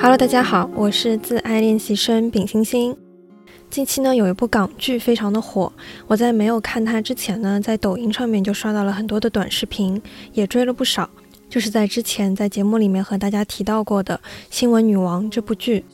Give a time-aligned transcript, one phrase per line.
[0.00, 2.96] Hello，大家好，我是自爱练习生丙星星。
[3.68, 5.72] 近期呢，有一部港剧非常的火，
[6.06, 10.00] 我在没有看它之前呢，在抖音上面就刷到了很多的短视频，
[10.32, 11.10] 也追了不少。
[11.50, 14.14] 就是在之前在节目里面和大家提到过的
[14.50, 15.84] 《新闻女王》这部剧。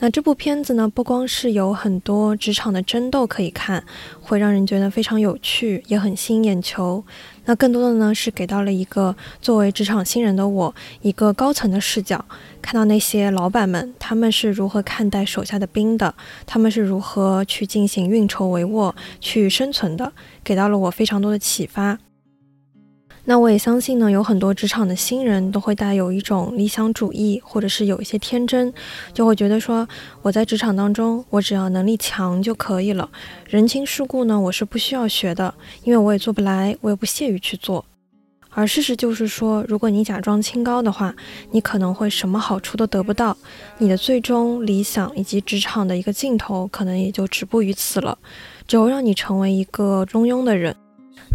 [0.00, 3.82] 那这部片子呢，不光是有很多职场的争斗可以看，
[4.20, 7.04] 会让人觉得非常有趣，也很吸引眼球。
[7.46, 10.72] 那更多的呢，是给到了一个作为职场新人的我
[11.02, 12.24] 一个高层的视角，
[12.62, 16.14] 看到那些老板们他们是如何看待手下的兵的，
[16.46, 20.12] 他们是如何去进行运筹帷幄去生存的，
[20.44, 21.98] 给到了我非常多的启发。
[23.30, 28.72] 那我也相信呢，有很多职场的新人都会带有一种理想主义，或者是有一些天真，
[29.12, 29.86] 就会觉得说
[30.22, 33.06] 我在职场当中，我只要能力强就可以了。
[33.46, 35.52] 人情世故呢，我是不需要学的，
[35.84, 37.84] 因为我也做不来，我也不屑于去做。
[38.48, 41.14] 而事实就是说，如果你假装清高的话，
[41.50, 43.36] 你可能会什么好处都得不到，
[43.76, 48.16] 你的最终理想以及职场的一个尽头，可能也就止步于此了，
[48.66, 50.74] 只会让你成为一个中庸的人。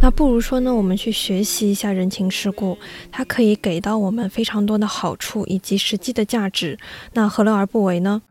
[0.04, 2.78] 那不如说呢，我们去学习一下人情世故，
[3.10, 6.78] 它可以给到我们非常多的好处以及实际的价值，
[7.14, 8.22] 那何乐而不为呢？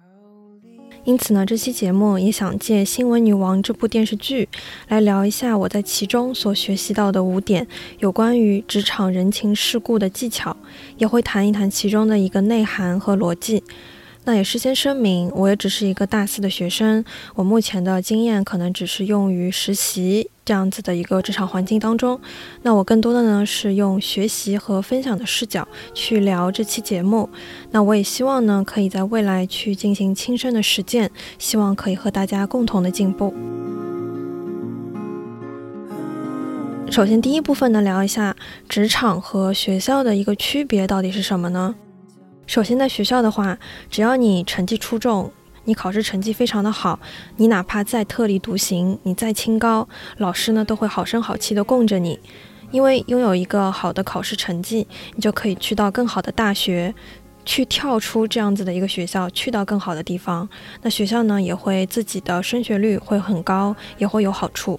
[1.05, 4.51] 因此呢，这期节目也想借《新闻女王》这部电视剧
[4.89, 7.67] 来聊一下我在其中所学习到的五点
[8.01, 10.55] 有关于职场人情世故的技巧，
[10.99, 13.65] 也会谈一谈其中的一个内涵和逻辑。
[14.25, 17.03] 那也事先声明，我也只是一个大四的学生，
[17.35, 22.21] 我目前的经验可能只是用于实习这样子的一个职场环境当中。
[22.63, 27.29] 那我更多的呢是用学习和分享的视角去聊这期节目。
[27.71, 33.35] 那我也希望呢可以在未来去进行亲身的实践，希望可以和大家共同的进步。
[36.91, 38.37] 首先第一部分呢聊一下
[38.69, 41.75] 职场和学校的一个区别到底是什么呢？
[42.45, 43.57] 首先，在学校的话，
[43.89, 45.33] 只要你成绩出众，
[45.65, 46.99] 你考试成绩非常的好，
[47.37, 52.19] 你哪怕再特立独行，你再清高，老师呢都会好声好气的供着你，
[52.71, 56.95] 因为拥有一个好的考试成绩，你就可以去到更好的大学，
[57.45, 60.49] 去跳出这样子的一个学校，去到更好的地方。
[60.83, 64.79] 那学校呢也会自己的升学率会很高，也会有好处。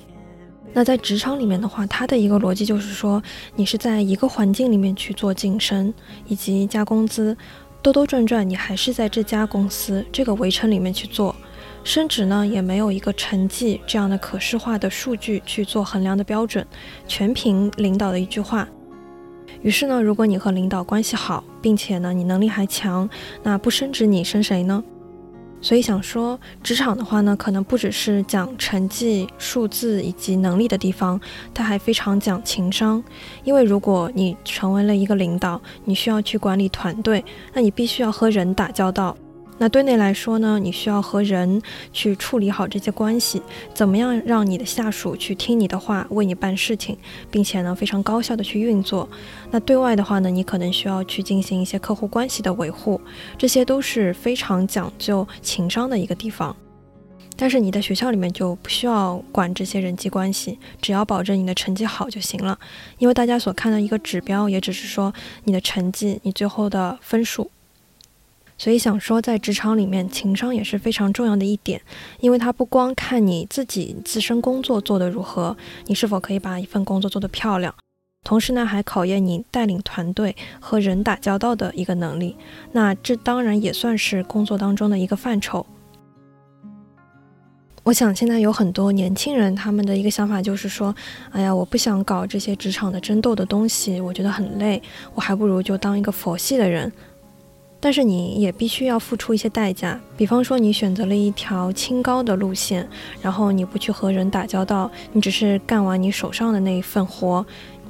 [0.76, 3.22] 那在职场里面的话，它的一个逻辑就是说，
[3.56, 5.94] 你是在一个环境里面去做晋升
[6.26, 7.38] 以及加工资，
[7.84, 11.36] 兜兜转转，你还是在这家公司这个围城里面去做，
[11.84, 16.66] 升职呢也没有一个成绩这样的可视化的数据去做衡量的标准，
[17.10, 18.66] 全凭领导的一句话。
[19.62, 23.10] 于是呢，如果你和领导关系好，并且呢你能力还强，
[23.44, 24.82] 那不升职你升谁呢？
[25.64, 31.20] 所以想说，职场的话呢，可能不只是讲成绩、数字以及能力的地方，
[31.54, 33.02] 它还非常讲情商。
[33.46, 37.24] 因为如果你成为了一个领导，你需要去管理团队，
[37.54, 39.16] 那你必须要和人打交道。
[39.60, 41.62] 那对内来说呢，你需要和人
[41.94, 43.42] 去处理好这些关系，
[43.74, 46.98] 怎么样让你的下属去听你的话，为你办事情，
[47.30, 49.08] 并且呢非常高效的去运作。
[49.52, 53.00] 那对外的话呢，你可能需要去进行一些客户关系的维护，
[53.38, 56.56] 这些都是非常讲究情商的一个地方。
[57.36, 62.58] 但是你在学校里面就不需要管这些人际关系，只要保证你的成绩好就行了，
[62.98, 67.50] 因为大家所看到一个指标也只是说你的成绩，你最后的分数。
[68.64, 71.82] 所以想说，在职场里面，情商也是非常重要的一点，
[72.22, 75.58] 因为它不光看你自己自身工作做得如何，
[75.88, 77.76] 你是否可以把一份工作做得漂亮，
[78.24, 82.38] 同时呢，还考验你带领团队和人打交道的一个能力。
[82.72, 85.66] 那这当然也算是工作当中的一个范畴。
[87.84, 90.96] 我想现在有很多年轻人，他们的一个想法就是说，
[91.32, 94.82] 哎呀，我不想搞这些职场的争斗的东西，我觉得很累，
[95.14, 96.90] 我还不如就当一个佛系的人。
[97.84, 102.88] 但是你也必须要付出一些代价，比方说你选择了一条清高的路线，
[103.22, 107.46] 然后你不去和人打交道，你只是干完你手上的那一份活，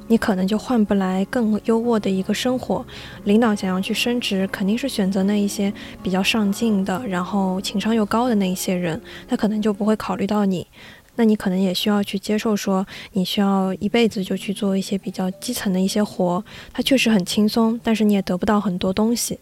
[0.08, 2.84] 你可能就换不来更优渥的一个生活。
[3.22, 5.72] 领导想要去升职，肯定是选择那一些
[6.02, 10.66] 比较上进的，然后情商又高的那一些人，他可能就不会考虑到你。
[11.14, 19.38] 那你可能也需要去接受，说你需要一辈子就去做一些比较基层的一些活，它确实很轻松，但是你也得不到很多东西。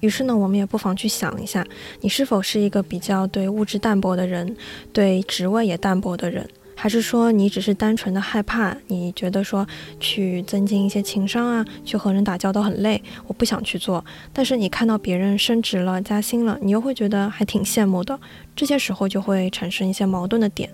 [0.00, 1.66] 于是呢，我们也不妨去想一下，
[2.00, 4.56] 你是否是一个比较对物质淡薄的人，
[4.92, 8.76] 对职位也淡薄的人，还是说你只是单纯的害怕？
[8.86, 9.66] 你觉得说
[9.98, 14.04] 去增进一些情商啊，去和人打交道很累，我不想去做。
[14.32, 18.18] 但是你看到别人升职了、加薪了，你又会觉得还挺羡慕的。
[18.54, 20.70] 这些时候就会产生一些矛盾的点。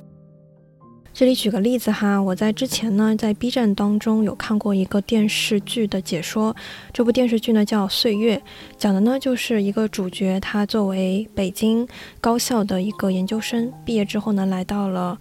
[1.15, 6.57] 这里举个例子哈，我在之前呢，在 B 站当中有看过一个电视剧的解说。
[6.93, 8.37] 这部电视剧呢叫《岁月》，
[8.77, 11.87] 讲的呢就是一个主角，他作为北京
[12.21, 15.17] 高校的一个研究生，毕业之后呢来到了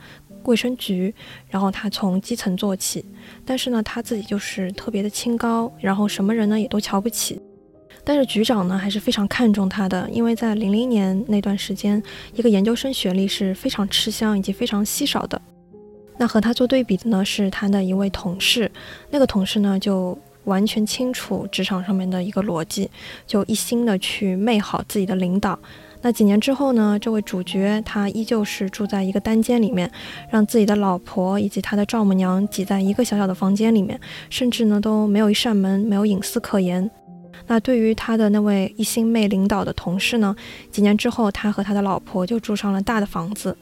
[0.45, 1.13] 卫生局，
[1.47, 3.05] 然后他从基层做起，
[3.45, 7.39] 但是呢他自己就是特别的清高，然后什么人呢也都瞧不起。
[8.03, 12.01] 但是局长呢还是非常看重他的，因为在零零年那段时间，
[12.33, 15.39] 一个研究生学历是非常吃香以及非常稀少的。
[16.17, 18.71] 那和他做对比的呢，是他的一位同事。
[19.09, 22.89] 那个同事呢，就完全清楚职场上面的一个逻辑，
[23.25, 25.57] 就一心的去媚好自己的领导。
[26.01, 29.89] 那几年之后呢，这位主角他依旧是住在一个单间里面，
[30.29, 33.97] 让自己的老婆以及他的丈母娘挤在一个小小的房间里面，
[34.29, 36.91] 甚至呢都没有一扇门，没有隐私可言。
[37.47, 40.35] 那对于他的那位一心媚领导的同事呢，
[40.69, 43.57] 几年之后，他和他的老婆就住上了大的房子。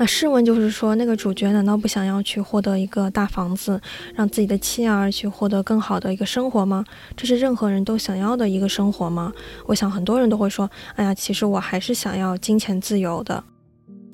[0.00, 3.78] 那试问，就是说，那个主角难道不想要去获得一个大房子，
[4.14, 6.82] 让自己的妻儿去获得更好的一个生活吗？
[7.14, 9.30] 这是任何人都想要的一个生活吗？
[9.66, 13.44] 我想很多人都会说，哎呀，其实我还是想要金钱自由的。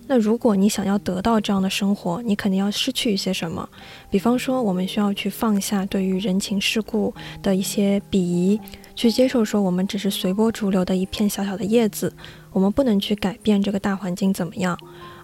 [0.06, 3.68] 那如果你想要得到这样的生活，你肯定要失去一些什么？
[4.10, 7.12] 比方说，我们需要去放下对于人情世故
[7.42, 8.60] 的一些鄙夷，
[8.94, 12.12] 去接受说我们只是随波逐流的一片小小的叶子，
[12.52, 14.78] 我们不能去改变这个大环境怎么样。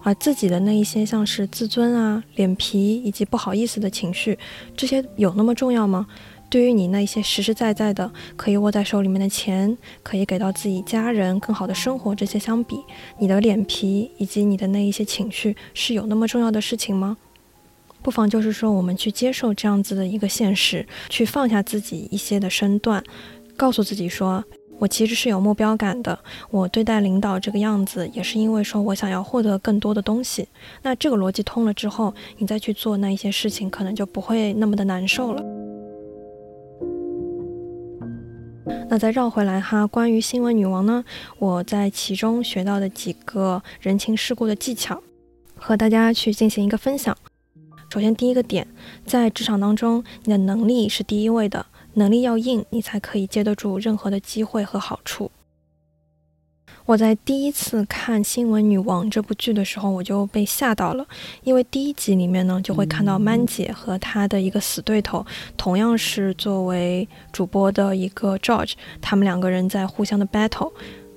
[0.05, 4.37] 而自己的那一些像是自尊啊、脸皮以及不好意思的情绪，
[4.77, 6.05] 这些有那么重要吗？
[6.53, 12.77] 对于你那些实实在在的可以握在手里面的钱，可以给到自己家人更好的生活，这些相比，
[13.19, 17.17] 你的脸皮以及你的那一些情绪是有那么重要的事情吗？
[18.03, 23.03] 不妨就是说，我们去接受这样子的一个现实，去放下自己一些的身段，
[23.57, 24.45] 告诉自己说。
[24.79, 26.19] 我其实是有目标感的，
[26.51, 30.47] 我对待领导这个样子，也是因为说我想要获得更多的东西。
[30.83, 35.62] 那这个逻辑通了之后，你再去做那一些事情，可能就不会那么的难受了。
[38.89, 41.05] 那再绕回来哈，关于新闻女王呢，
[41.39, 45.03] 我在其中学到的几个人情世故的技巧，
[45.57, 47.17] 和大家去进行一个分享。
[47.91, 48.67] 首先第一个点，
[49.05, 51.67] 在职场当中，你的能力是第一位的。
[51.95, 55.31] 能力要硬，你才可以接得住任何的机会和好处。
[56.85, 61.07] 我在第一次看《新闻女王》这部剧的时候，我就被吓到了，
[61.45, 65.25] 因为第一集里面呢，就会看到曼姐和她的一个死对头，
[65.57, 70.73] 同样是作为主播的一个 George，他们两个人在互相的 battle。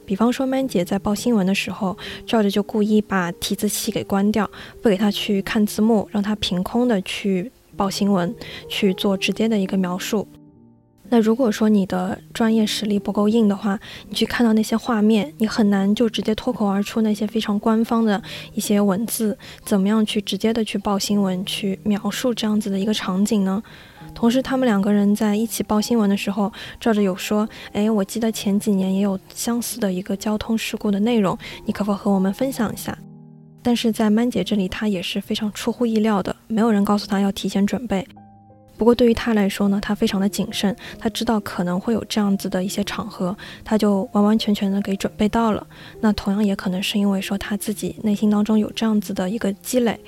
[0.06, 1.98] 比方说，曼姐在报新闻的时候
[2.28, 4.48] ，George 就故意把提字器给关掉，
[4.84, 8.34] 不给他去看字幕，让他凭空的去报新闻，
[8.70, 10.28] 去做直接的一个描述。
[11.10, 13.80] 那如果说你的专业实力不够硬的话，
[14.10, 18.22] 你去看到那些画面，你很难就直接脱口而出那些非常官方的
[18.54, 23.62] 一些文字，怎么样去直接的去报新闻，去描述这样子的一个场景呢？
[24.14, 32.98] 同时，他们两个人在一起报新闻的时候，照着有说，哎，我记得前几年也有相似的一个交通事故的内容，你可否和我们分享一下？
[33.62, 38.08] 但是在曼姐这里，她也是非常出乎意料的，没有人告诉她要提前准备。
[38.78, 45.66] 不过对于他来说呢，他非常的谨慎，他知道可能会有这样子的一些场合，他就完完全全的给准备到了。
[46.02, 50.00] 那同样也可能是因为说他自己内心当中有这样子的一个积累，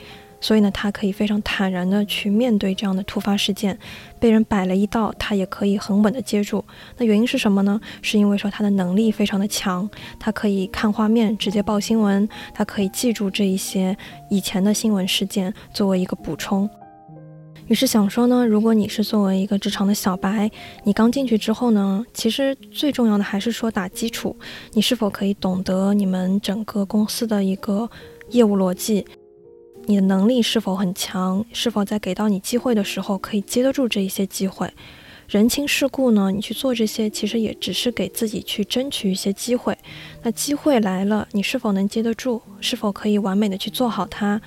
[0.41, 3.77] 所以呢，他可以非常坦然的去面对这样的突发事件，
[4.19, 6.63] 被人摆了一道，他也可以很稳的接住。
[6.97, 7.79] 那原因是什么呢？
[8.01, 9.89] 是因为说他的能力非常的强，
[10.19, 13.97] 他可以看画面直接报新闻，他可以记住这一些
[14.29, 16.69] 以前的新闻事件作为一个补充。
[17.67, 20.49] 于是想说呢，如果你是作为一个职场的小白，
[20.85, 24.35] 你刚进去之后呢，其实最重要的还是说打基础，
[24.71, 27.89] 你是否可以懂得你们整个公司的一个
[28.29, 29.05] 业务逻辑，
[29.85, 34.71] 你的能力是否很强，是否在给到你机会的时候可以接得住这一些机会，
[35.27, 39.77] 人情世故呢，你去做这些其实也只是给自己去争取一些机会，
[40.23, 44.41] 那机会来了，你是否能接得住，是否可以完美的去做好它？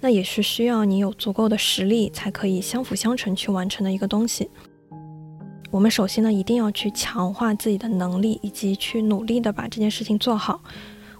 [0.00, 4.48] 那也是需要你有足够的实力才可以相辅相成去完成的一个东西。
[5.70, 10.60] 我们首先呢，一定要去强化自己的能力，以及去努力的把这件事情做好。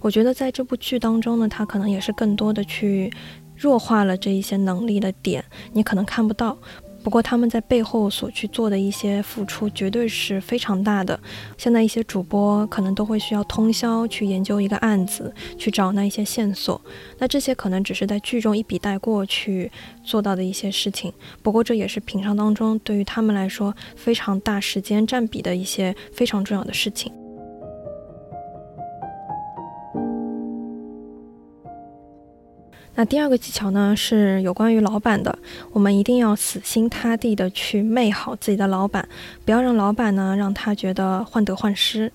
[0.01, 3.13] 我觉得在这部剧当中呢，它可能也是更多的去
[3.55, 6.57] 弱化了这一些能力的点，你可能看不到。
[7.03, 11.19] 不过他们在背后所去做的一些付出，绝对是非常大的。
[11.57, 16.81] 现在一些主播可能都会需要通宵去研究一个案子，去找那一些线索。
[17.19, 19.71] 那这些可能只是在剧中一笔带过去
[20.05, 21.13] 做到的一些事情。
[21.43, 27.13] 不过这也是平常当中对于他们来说非常大时间占比的一些非常重要的事情。
[32.97, 35.39] 那第二个技巧呢，是有关于老板的，
[35.73, 39.09] 我们一定要死心塌地的去媚好自己的老板，
[39.45, 42.13] 不要让老板呢让他觉得患得患失。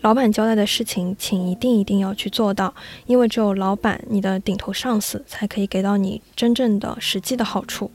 [0.00, 2.72] 老板交代的事情，请一定一定要去做到，
[3.06, 7.90] 因为只有老板，你的顶头上司才可以给到你真正的实际的好处。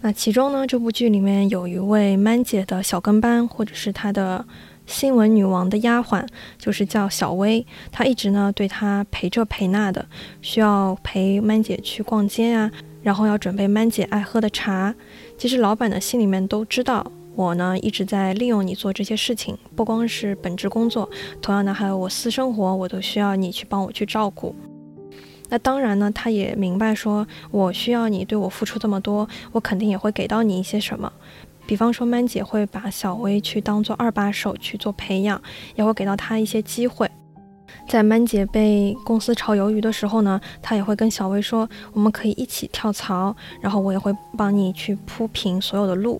[0.00, 4.44] 那其中呢，这部剧里面有一位曼姐的小跟班，或者是她的。
[4.88, 6.26] 新闻女王的丫鬟
[6.56, 10.06] 就是叫小薇，她一直呢对她陪这陪那的，
[10.40, 12.70] 需要陪曼姐去逛街啊，
[13.02, 14.94] 然后要准备曼姐爱喝的茶。
[15.36, 21.08] 其实老板的心里面都知道，我呢一直在利用你做这些事情，不光是本职工作，
[21.42, 24.56] 同样呢还有我私生活，我都需要你去帮我去照顾。
[25.50, 31.12] 那当然呢，他也明白说，我需要你对我付出这么多，我肯定也会给到你一些什么。
[31.68, 35.38] 比方说，曼姐会把小薇去当做二把手去做培养，
[35.74, 37.06] 也会给到她一些机会。
[37.86, 46.18] 在曼姐被公司炒鱿鱼的时候呢，她也会跟小薇说，我们可以一起跳槽，然后我也会帮你去铺平所有的路。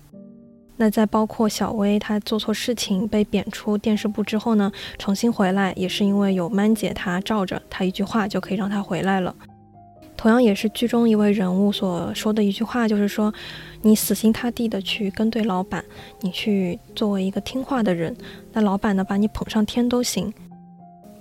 [0.77, 9.35] 那在包括小薇她做错事情被贬出电视部之后呢，重新回来也是因为有曼姐她罩着，她一句话就可以让她回来了。
[10.19, 13.33] 同样也是剧中一位人物所说的一句话，就是说，
[13.81, 15.81] 你死心塌地的去跟对老板，
[16.19, 18.13] 你去作为一个听话的人，
[18.51, 20.33] 那老板呢把你捧上天都行。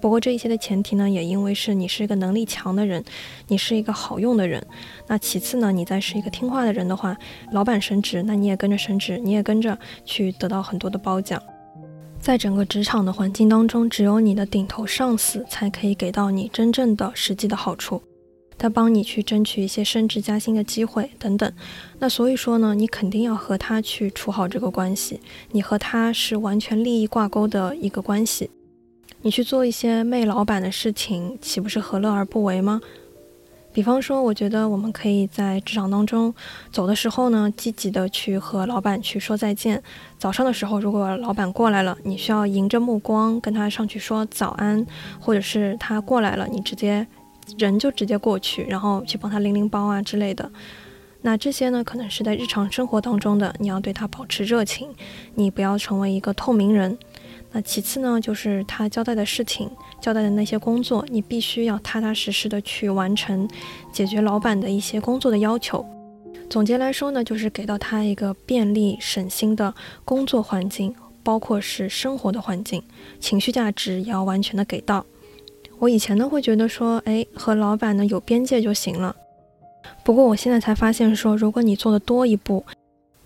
[0.01, 3.01] 不过这一切的前提呢，也因为是你是一个能力强的人，
[3.47, 4.61] 你是一个好用的人。
[5.07, 7.17] 那其次呢，你再是一个听话的人的话，
[7.53, 11.41] 老板升职，那你也跟着升职，你也跟着去得到很多的褒奖。
[12.19, 18.03] 在整个职场的环境当中，只有你的顶头上司才可以给到你真正的实际的好处。
[18.59, 21.51] 他帮你去争取一些升职加薪的机会等等，
[22.01, 25.21] 那所以说呢，你肯定要和他去处好这个关系，
[25.53, 28.51] 你和他是完全利益挂钩的一个关系，
[29.23, 32.81] 你去做一些媚老板的事情，岂不是何乐而不为吗？
[33.71, 36.35] 比方说，我觉得我们可以在职场当中
[36.73, 39.81] 走的时候呢，积极的去和老板去说再见。
[40.19, 44.85] 早上的时候，如果老板过来了，你需要迎着目光跟他上去说早安，
[45.21, 47.07] 或者是他过来了，你直接。
[47.57, 50.51] 人就直接过去，然后去帮他拎拎包啊之类的。
[51.23, 54.89] 那这些呢，可能是在日常生活当中的，你要对他保持热情，
[55.35, 56.97] 你不要成为一个透明人。
[57.51, 59.69] 那其次呢，就是他交代的事情，
[60.01, 63.49] 交代的那些工作，你必须要踏踏实实的去完成，
[63.91, 65.85] 解决老板的一些工作的要求。
[66.49, 69.75] 总结来说呢，就是给到他一个便利省心的
[70.05, 72.83] 工作环境，包括是生活的环境，
[73.19, 75.05] 情绪价值也要完全的给到。
[75.79, 79.15] 我以前呢会觉得说，哎，和老板呢有边界就行了。
[80.03, 82.65] 不过我现在才发现说，如果你做的多一步，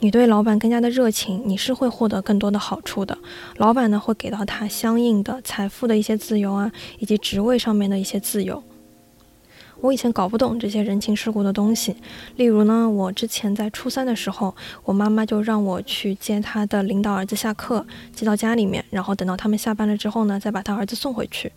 [0.00, 3.16] 你对老板更加的热情，你是会获得更多的好处的。
[3.56, 8.62] 老板呢会给到他相应的财富的一些自由啊，以及职位上面的一些自由。
[9.80, 11.96] 我以前搞不懂这些人情世故的东西，
[12.36, 14.54] 例如呢，我之前在初三的时候，
[14.84, 21.50] 我妈妈就让我去接她的领导儿子下课，接到家里面，然后等到他们下班了之后呢，再把他儿子送回去。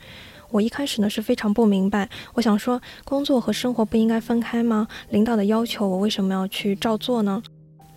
[0.51, 4.87] 我一开始呢是非常不明白，我想说工作和生活不应该分开吗？
[5.09, 7.41] 领导的要求我为什么要去照做呢？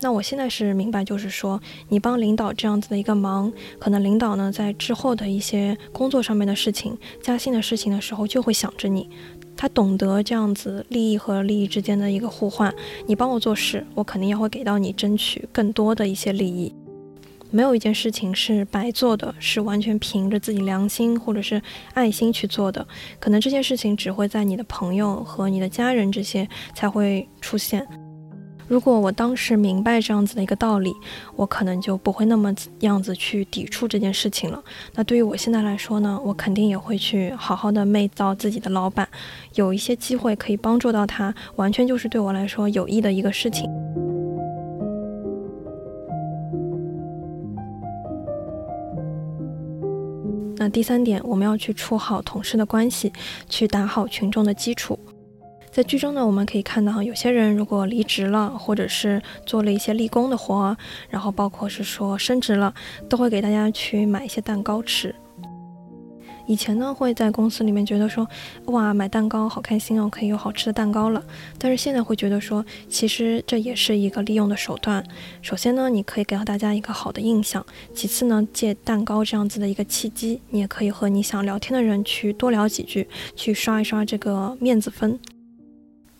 [0.00, 9.11] 那我现在是明白，就是说你帮领导这样子的一个忙，可能领导呢在之后的一些工作上面的事情、加薪的事情的时候就会想着你，
[9.57, 12.73] 他懂得这样子利益和利益之间的一个互换，
[13.07, 16.73] 你帮我做事，我肯定也会给到你争取更多的一些利益。
[17.50, 21.61] 没有一件事情是白做的，是完全凭着自己良心或者是
[21.95, 22.87] 爱心去做的。
[23.19, 27.87] 可能这件事情只会在你的朋友和你的家人这些才会出现。
[28.67, 30.93] 如果我当时明白这样子的一个道理，
[31.37, 34.62] 我可能就不会那么样子去抵触这件事情了。
[34.95, 39.09] 那对于我现在来说呢，我肯定也会去好好的媚造自己的老板，
[39.55, 43.71] 有一些机会可以帮助到他，完全就是对我来说有益的一个事情。
[50.59, 53.12] 那第三点，我们要去处好同事的关系，
[53.49, 54.99] 去打好群众的基础。
[55.71, 60.77] 在剧中呢，我们可以看到，有些人如果离职了，或者是做了一些立功的活，
[61.09, 62.75] 然后包括是说升职了，
[63.09, 65.15] 都会给大家去买一些蛋糕吃。
[66.49, 68.26] 以前呢，会在公司里面觉得说，
[68.64, 71.23] 哇，买蛋糕好开心哦，可以有好吃的蛋糕了。
[71.59, 75.05] 但是现在会觉得说，其实这也是一个利用的手段。
[75.43, 77.62] 首先呢，你可以给到大家一个好的印象；
[77.95, 85.21] 其次呢，借蛋糕这样子的一个契机，你也可以和你想聊天的人去多聊几句，去刷一刷这个面子分。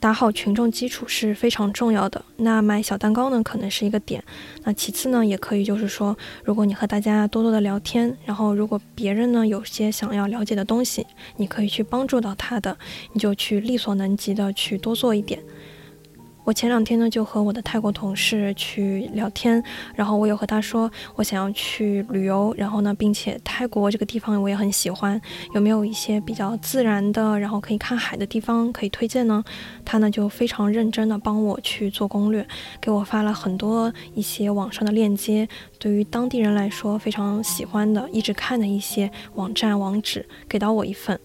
[0.01, 2.25] 打好群众基础是非常重要的。
[2.37, 4.23] 那买小蛋糕呢，可能是一个点。
[4.63, 11.05] 那其次呢，也可以就是说，如果你和大家多多的聊天，然后如果别人呢有些想要了解的东西，
[11.37, 12.79] 你可以去帮助到他的，
[13.13, 15.43] 你就去力所能及的去多做一点。
[16.49, 19.63] 我前两天呢就和我的泰国同事去聊天，
[19.95, 25.21] 然后我有和他说我想要去旅游，然后呢，并且泰国这个地方我也很喜欢，
[25.53, 29.45] 有没有一些比较自然的，然后可以看海的地方可以推荐呢？
[29.85, 32.49] 他呢就非常认真的帮我去做攻略，
[32.81, 35.47] 给我发了很多一些网上的链接，
[35.79, 41.21] 对于当地人来说非常喜欢的，一直看的一些网站网址，给到我一份。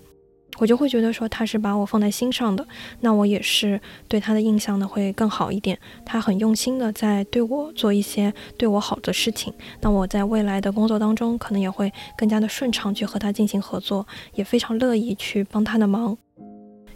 [0.60, 2.66] 我就会觉得说他是把我放在心上的，
[3.02, 5.78] 那我也是对他的印象呢会更好一点。
[6.06, 14.06] 他很用心的在对我做一些对我好的事情，那我在未来的工作当中可能也会更加的顺畅去和他进行合作，
[14.36, 16.18] 也非常乐意去帮他的忙。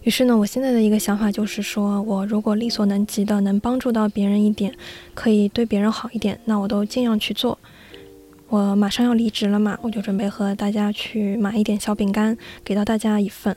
[0.04, 4.74] 于是呢，我现在的一个想法就是说，我如果力所能及的能帮助到别人一点，
[5.14, 7.58] 可以对别人好一点，那我都尽量去做。
[8.50, 13.56] 我马上要离职了嘛，我就准备和大家去买一点小饼干，给到大家一份。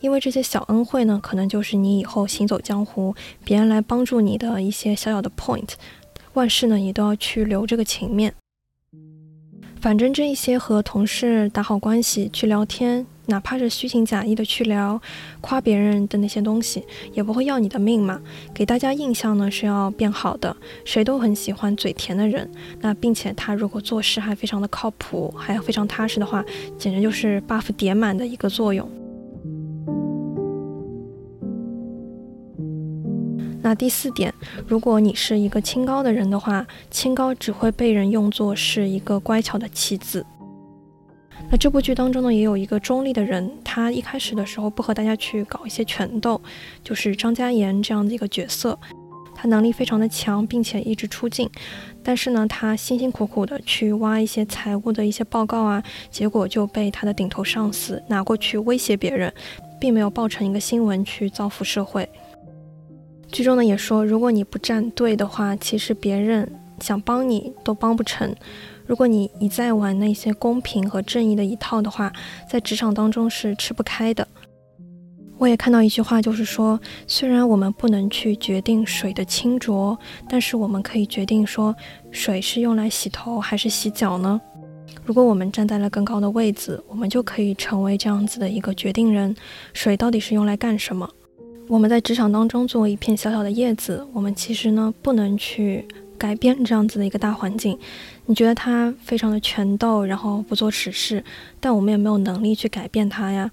[0.00, 5.74] 因为这些小恩惠呢，可能就是你以后行走江湖，别人来帮助你的一些小小的 point。
[6.32, 8.34] 万事呢，你都要去留这个情面。
[9.80, 13.06] 反正这一些和同事打好关系，去聊天。
[13.26, 15.00] 哪怕是虚情假意的去聊、
[15.40, 18.20] 夸别人的那些东西，也不会要你的命嘛。
[18.52, 22.50] 给大家印象呢是要变好的，谁都很喜欢嘴甜的人。
[22.80, 26.44] 那并且他如果做事还非常的靠谱，还非常踏实的话，
[26.76, 28.88] 简直就是 buff 叠满的一个作用。
[33.64, 34.34] 那第四点，
[34.66, 40.26] 如果你是一个清高的人的话，清高只会被人用作是一个乖巧的棋子。
[41.50, 46.40] 那这部剧当中呢，也有一个中立的人，他一开始的时候不和大家去搞一些权斗，
[46.82, 48.78] 就是张嘉妍这样的一个角色，
[49.34, 51.50] 他能力非常的强，并且一直出镜，
[52.02, 59.30] 但是呢，他辛辛苦苦的去挖一些财务的一些报告啊，结果就被他的顶头上司拿过去威胁别人，
[59.78, 62.08] 并没有爆成一个新闻去造福社会。
[63.30, 68.34] 剧中呢也说，如果你不站队的话，其实别人想帮你都帮不成。
[68.92, 72.12] 如果你一再玩那些公平和正义的一套的话，
[72.46, 74.28] 在职场当中是吃不开的。
[75.38, 81.74] 我也看到一句话，就是说，虽然我们不能去决定水的清浊，但是我们可以决定说，
[82.10, 84.38] 水是用来洗头还是洗脚呢？
[85.06, 89.34] 如果我们站在了更高的位子，我们就可以成为这样子的一个决定人。
[89.72, 91.08] 水到底是用来干什么？
[91.66, 95.88] 我们在职场当中作为一片小小的叶子，我们其实呢不能去。
[96.18, 97.76] 改变这样子的一个大环境，
[98.26, 101.22] 你觉得他非常的权斗，然后不做实事，
[101.60, 103.50] 但我们也没有能力去改变他呀。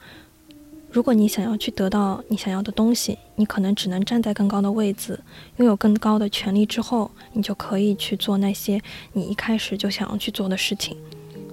[0.92, 5.20] 如果你想要去得到你想要的东西，你可能只能站在更高的位置，
[5.58, 8.82] 拥有更高的权利之后，你就可以去做那些
[9.14, 10.98] 你一开始就想要去做的事情。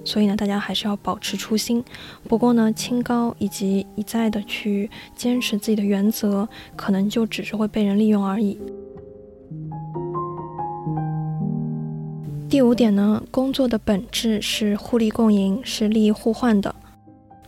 [0.03, 1.83] 所以呢，大家还是要保持初心。
[2.27, 8.57] 不过呢，清高以及一再的去坚持自己的原则，可能就只是会被人利用而已。
[12.49, 16.73] 第五点呢，工作的本质是互利共赢，是利益互换的。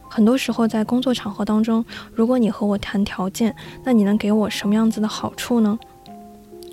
[0.10, 5.80] 很多时候在工作场合当中，如果你和我谈条件，那你能给我什么样子的好处呢？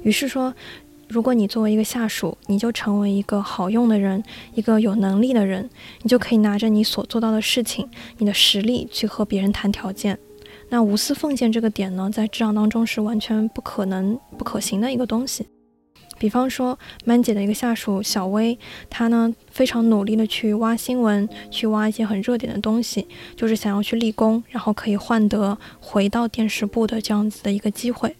[0.02, 0.52] 于是说，
[1.08, 4.20] 如果你作为一个下属，你就成为一个好用的人，
[4.54, 5.70] 一个有能力的人，
[6.02, 10.18] 你就可以拿着你所做到的事情，你的实力去和别人谈条件。
[10.68, 15.46] 那无私奉献这个点呢，在职场当中是完全不可能、不可行的一个东西。
[16.18, 28.16] 比方说曼姐的一个下属小薇，她呢非常努力的去挖新闻，去挖一些很热点的东西，就是想要去立功，然后可以换得回到电视部的这样子的一个机会。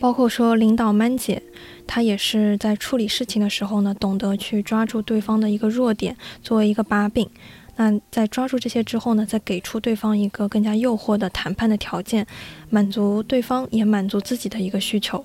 [0.00, 1.42] 包括说领导曼姐，
[1.86, 7.28] 她也是在处理事情的时候呢，懂得去抓住对方的一个弱点作为一个把柄，
[7.76, 12.26] 那在抓住这些之后呢，再给出对方一个更加诱惑的谈判的条件，
[12.70, 15.24] 满足对方也满足自己的一个需求。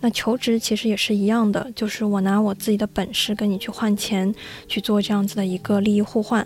[0.00, 4.34] 那求职其实也是一样的，就是我拿我自己的本事跟你去换钱，
[4.66, 6.44] 去做这样子的一个利益互换。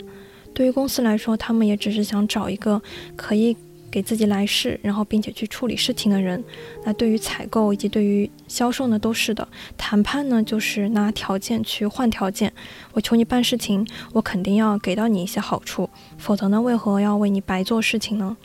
[0.53, 2.81] 对于公司来说，他们也只是想找一个
[3.17, 3.57] 可以
[3.91, 6.43] 给自己来事，然后并且去处理事情的人。
[6.85, 9.47] 那对于采购以及对于销售呢，都是的。
[9.77, 12.53] 谈判呢，就是拿条件去换条件。
[12.93, 15.89] 我求你办事情，我肯定要给到你一些好处，
[16.19, 18.37] 否则呢，为何要为你白做事情呢？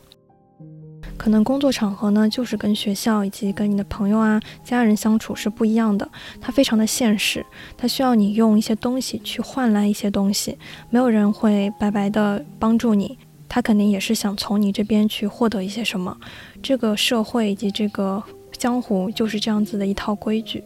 [1.20, 7.46] 可能工作场合呢，就是跟学校以及跟你的朋友啊、家人相处是不一样的，它非常的现实，
[7.78, 10.58] 它需要你用一些东西去换来一些东西，
[10.90, 13.18] 没有人会白白的帮助你，
[13.50, 16.16] 他肯定也是想从你这边去获得一些什么。
[16.64, 18.24] 这个社会以及这个
[18.58, 20.64] 江湖就是这样子的一套规矩。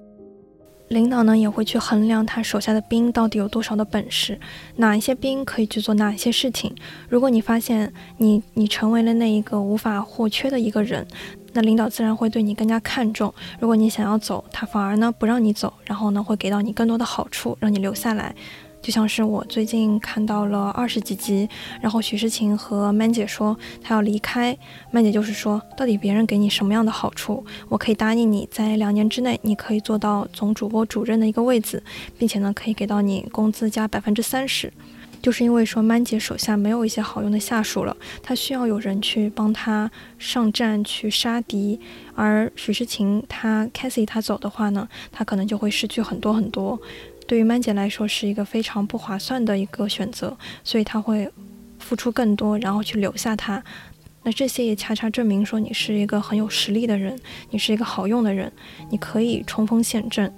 [0.94, 4.40] 领导呢也会去衡量他手下的兵到底有多少的本事，
[4.78, 6.74] 哪一些兵可以去做哪一些事情。
[7.10, 11.06] 如果你发现你你成为了那一个无法或缺的一个人，
[11.54, 13.34] 那领导自然会对你更加看重。
[13.60, 18.34] 如果你想要走，他反而呢不让你走，然后呢会给到你更多的好处，让你留下来。
[18.84, 21.48] 就像是我最近看到了二十几集，
[21.82, 24.56] 然后许诗晴和曼姐说她要离开，
[24.91, 31.82] 曼姐就是说，到底别人给你什么样的好处，我可以答应你在两年之内，你可以做到总主播主任的一个位子，
[32.17, 34.72] 并且呢可以给到你工资加百分之三十，
[35.22, 41.80] 就是因为说曼姐手下没有一些好用的下属了，她需要有人去帮她上战去杀敌，
[42.15, 46.78] 而许诗晴她 Cassie 她走的话呢，她可能就会失去很多很多。
[47.34, 51.28] 对于曼姐来说是一个非常不划算的一个选择，所以她会
[51.80, 53.63] 付出更多，然后去留下他。
[54.22, 57.19] 那这些也恰恰证明说你是一个很有实力的人，
[57.50, 58.54] 你是一个好用的人，
[58.91, 60.32] 你可以冲锋陷阵。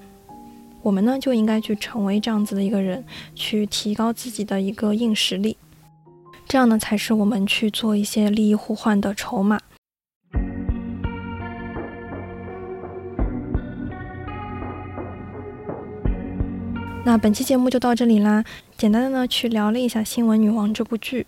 [0.82, 3.04] 我们呢就应该去成为这样子的一个人，
[3.36, 5.58] 去提高自己的一个硬实力，
[6.48, 9.60] 这样呢才是我们去做一些利益互换的筹码。
[17.06, 18.44] 那本期节目就到这里啦，
[18.76, 21.28] 简单的呢去聊了一下《新闻女王》这部剧。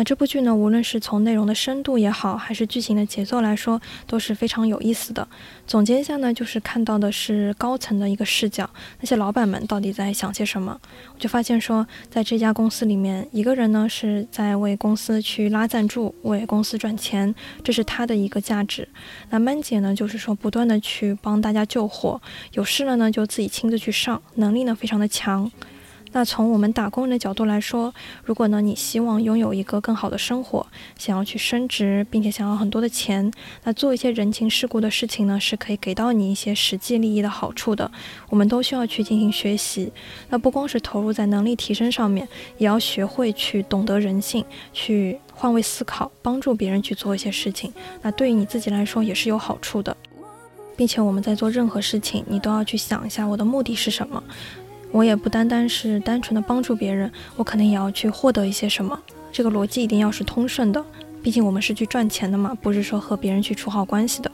[0.00, 5.28] 那这部剧呢，无论是从内容的深度也好，还是剧情的节奏来说，都是非常有意思的。
[5.66, 10.80] 总结一下呢，就是看到的是高层的一个视角，那些老板们到底在想些什么？
[11.12, 18.88] 我就发现说，在这家公司里面，一个人呢是在为公司去拉赞助，为公司赚钱，这是他的一个价值。
[19.28, 22.18] 那曼姐呢，就是说不断的去帮大家救火，
[22.52, 25.50] 有事了呢就自己亲自去上，能力呢非常的强。
[26.12, 27.94] 那从我们打工人的角度来说，
[28.24, 30.66] 如果呢你希望拥有一个更好的生活，
[30.98, 33.32] 想要去升职，并且想要很多的钱，
[33.64, 37.90] 那做一些人情世故的事情呢，是可以给到你一些实际利益的好处的。
[38.28, 39.92] 我们都需要去进行学习，
[40.28, 42.26] 那不光是投入在能力提升上面，
[42.58, 47.72] 也要学会去懂得人性，去换位思考，帮助别人去做一些事情。
[48.02, 49.96] 那对于你自己来说也是有好处的，
[50.76, 54.22] 并且我们在做任何事情，你都要去想一下我的目的是什么。
[54.92, 58.98] 我也不单单是单纯的帮助别人，我可能也要去获得一些什么。
[59.32, 60.84] 这个逻辑一定要是通顺的，
[61.22, 64.30] 毕竟我们是去赚钱的嘛，不是说和别人去处好关系的。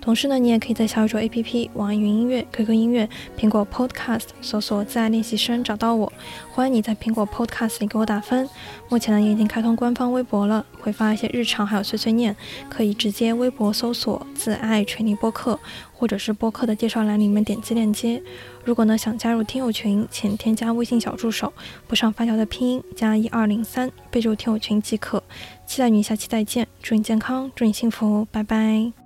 [0.00, 3.06] 同时呢，你也可以在小宇宙 APP、网易云音乐、QQ 音乐、
[3.38, 6.10] 苹果 Podcast 搜索“自爱练习生”找到我。
[6.50, 8.48] 欢迎你在苹果 Podcast 里给我打分。
[8.88, 12.34] 目前呢，也已经开通官方微博了，会发一些日常还有碎碎念，
[12.70, 15.60] 可以直接微博搜索“自爱锤泥播客”，
[15.92, 18.22] 或者是播客的介绍栏里面点击链接。
[18.64, 21.52] 如果呢想加入听友群，请添加微信小助手，
[21.86, 25.22] 不上发条的拼音加一二零三，备注听友群即可。
[25.66, 28.97] 期待你下期再见，祝你健康，祝你幸福，拜拜。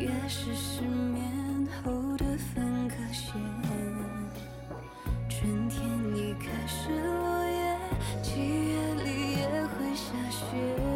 [0.00, 3.32] 面，越是失眠后的分割线。
[5.28, 5.80] 春天
[6.16, 7.78] 已开始落叶，
[8.22, 9.06] 七月里
[9.38, 10.87] 也会下雪。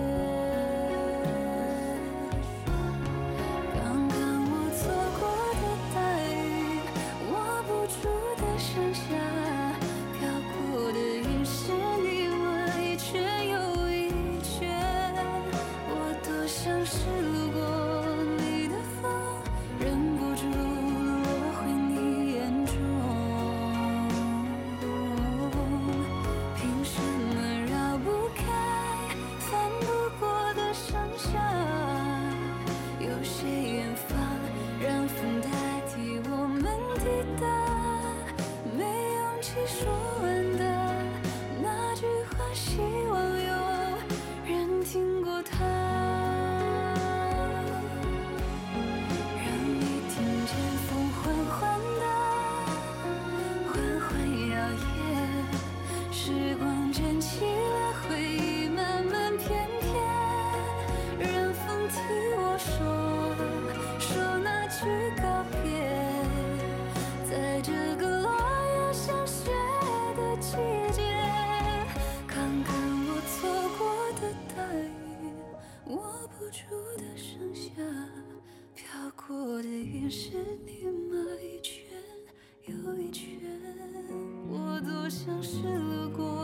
[85.13, 86.42] 像是路过，